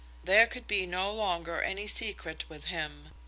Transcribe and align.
There 0.23 0.47
could 0.47 0.65
be 0.65 0.87
no 0.87 1.13
longer 1.13 1.61
any 1.61 1.85
secret 1.85 2.45
with 2.49 2.63
him. 2.69 3.09